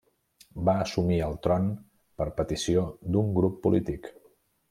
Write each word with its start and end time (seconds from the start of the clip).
Va 0.69 0.73
assumir 0.85 1.17
el 1.25 1.35
tron 1.47 1.67
per 2.21 2.27
petició 2.41 2.87
d'un 3.17 3.31
grup 3.39 3.63
polític. 3.67 4.13